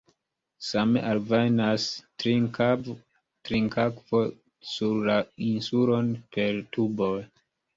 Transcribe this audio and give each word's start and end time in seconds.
Same 0.67 0.95
alvenas 1.09 1.83
trinkakvo 2.23 4.23
sur 4.71 4.97
la 5.11 5.19
insulon 5.53 6.11
per 6.39 6.59
tuboj. 6.75 7.17